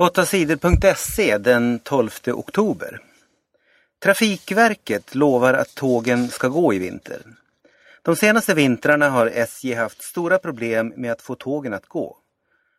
[0.00, 3.00] 8sidor.se den 12 oktober.
[4.02, 7.22] Trafikverket lovar att tågen ska gå i vinter.
[8.02, 12.16] De senaste vintrarna har SJ haft stora problem med att få tågen att gå.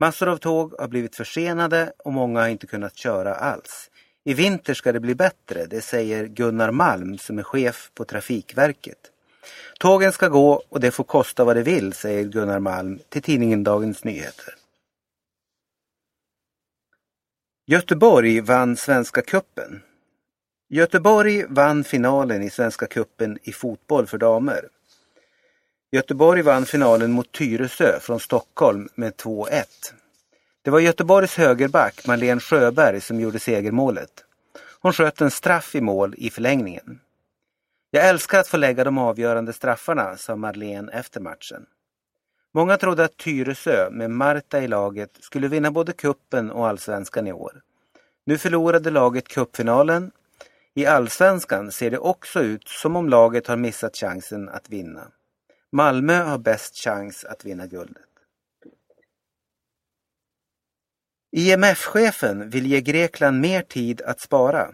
[0.00, 3.90] Massor av tåg har blivit försenade och många har inte kunnat köra alls.
[4.24, 8.98] I vinter ska det bli bättre, det säger Gunnar Malm som är chef på Trafikverket.
[9.78, 13.64] Tågen ska gå och det får kosta vad det vill, säger Gunnar Malm till tidningen
[13.64, 14.54] Dagens Nyheter.
[17.66, 19.82] Göteborg vann Svenska Kuppen.
[20.68, 24.68] Göteborg vann finalen i Svenska Kuppen i fotboll för damer.
[25.92, 29.64] Göteborg vann finalen mot Tyresö från Stockholm med 2-1.
[30.62, 34.24] Det var Göteborgs högerback Marlene Sjöberg som gjorde segermålet.
[34.80, 37.00] Hon sköt en straff i mål i förlängningen.
[37.90, 41.66] Jag älskar att få lägga de avgörande straffarna, sa Marlene efter matchen.
[42.54, 47.32] Många trodde att Tyresö med Marta i laget skulle vinna både kuppen och allsvenskan i
[47.32, 47.62] år.
[48.24, 50.10] Nu förlorade laget cupfinalen.
[50.74, 55.08] I allsvenskan ser det också ut som om laget har missat chansen att vinna.
[55.72, 58.02] Malmö har bäst chans att vinna guldet.
[61.36, 64.68] IMF-chefen vill ge Grekland mer tid att spara.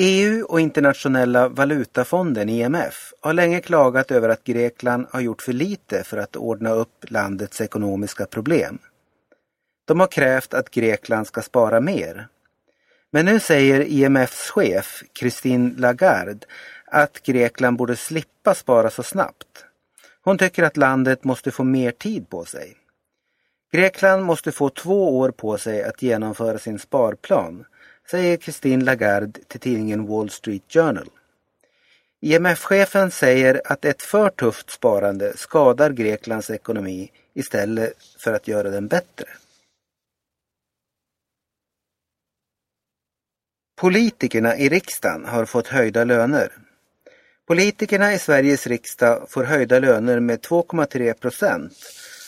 [0.00, 6.04] EU och Internationella valutafonden IMF har länge klagat över att Grekland har gjort för lite
[6.04, 8.78] för att ordna upp landets ekonomiska problem.
[9.84, 12.28] De har krävt att Grekland ska spara mer.
[13.10, 16.46] Men nu säger IMFs chef Christine Lagarde
[16.86, 19.64] att Grekland borde slippa spara så snabbt.
[20.24, 22.76] Hon tycker att landet måste få mer tid på sig.
[23.72, 27.64] Grekland måste få två år på sig att genomföra sin sparplan,
[28.10, 31.10] säger Christine Lagarde till tidningen Wall Street Journal.
[32.20, 38.88] IMF-chefen säger att ett för tufft sparande skadar Greklands ekonomi istället för att göra den
[38.88, 39.26] bättre.
[43.76, 46.52] Politikerna i riksdagen har fått höjda löner.
[47.46, 51.72] Politikerna i Sveriges riksdag får höjda löner med 2,3 procent.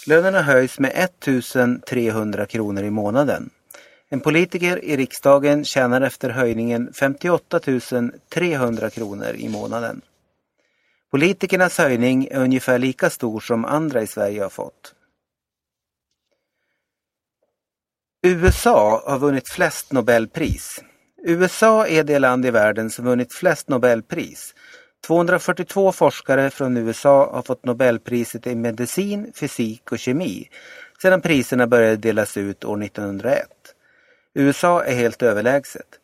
[0.06, 3.50] Lönerna höjs med 1 300 kronor i månaden.
[4.12, 7.60] En politiker i riksdagen tjänar efter höjningen 58
[8.28, 10.00] 300 kronor i månaden.
[11.10, 14.94] Politikernas höjning är ungefär lika stor som andra i Sverige har fått.
[18.22, 20.82] USA har vunnit flest Nobelpris.
[21.24, 24.54] USA är det land i världen som vunnit flest Nobelpris.
[25.06, 30.48] 242 forskare från USA har fått Nobelpriset i medicin, fysik och kemi
[31.02, 33.48] sedan priserna började delas ut år 1901.
[34.34, 36.00] USA är helt överlägset.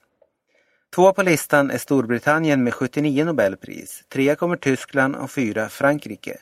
[0.94, 6.38] Två på listan är Storbritannien med 79 Nobelpris, trea kommer Tyskland och fyra Frankrike.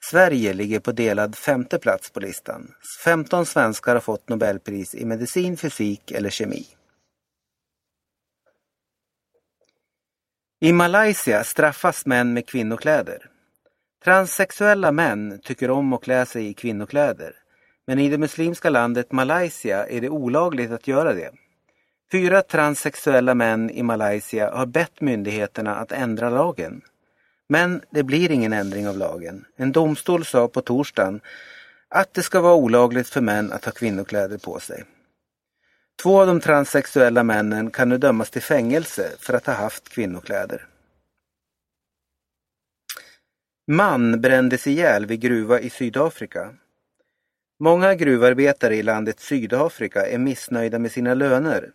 [0.00, 2.74] Sverige ligger på delad femte plats på listan.
[3.04, 6.66] 15 svenskar har fått Nobelpris i medicin, fysik eller kemi.
[10.60, 13.30] I Malaysia straffas män med kvinnokläder.
[14.04, 17.32] Transsexuella män tycker om att klä sig i kvinnokläder.
[17.88, 21.30] Men i det muslimska landet Malaysia är det olagligt att göra det.
[22.12, 26.80] Fyra transsexuella män i Malaysia har bett myndigheterna att ändra lagen.
[27.48, 29.44] Men det blir ingen ändring av lagen.
[29.56, 31.20] En domstol sa på torsdagen
[31.88, 34.84] att det ska vara olagligt för män att ha kvinnokläder på sig.
[36.02, 40.66] Två av de transsexuella männen kan nu dömas till fängelse för att ha haft kvinnokläder.
[43.66, 46.50] Man brändes ihjäl vid gruva i Sydafrika.
[47.60, 51.70] Många gruvarbetare i landet Sydafrika är missnöjda med sina löner.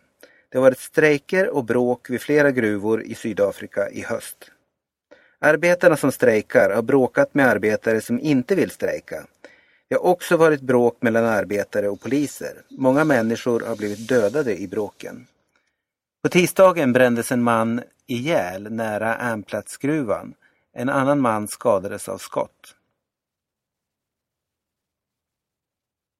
[0.48, 4.50] Det har varit strejker och bråk vid flera gruvor i Sydafrika i höst.
[5.38, 9.26] Arbetarna som strejkar har bråkat med arbetare som inte vill strejka.
[9.88, 12.62] Det har också varit bråk mellan arbetare och poliser.
[12.70, 15.26] Många människor har blivit dödade i bråken.
[16.22, 20.34] På tisdagen brändes en man ihjäl nära Amplatsgruvan.
[20.72, 22.74] En annan man skadades av skott.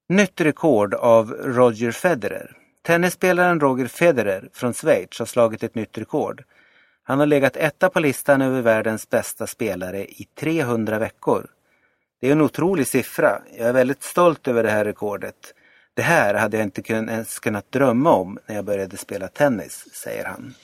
[0.08, 2.56] Nytt rekord av Roger Federer.
[2.82, 6.44] Tennisspelaren Roger Federer från Schweiz har slagit ett nytt rekord.
[7.02, 11.46] Han har legat etta på listan över världens bästa spelare i 300 veckor.
[12.20, 13.42] Det är en otrolig siffra.
[13.58, 15.54] Jag är väldigt stolt över det här rekordet.
[15.94, 20.24] Det här hade jag inte ens kunnat drömma om när jag började spela tennis, säger
[20.24, 20.54] han.